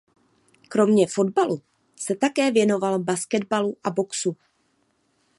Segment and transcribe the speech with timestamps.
[0.69, 1.61] Kromě fotbalu
[1.95, 4.37] se také věnoval basketbalu a boxu.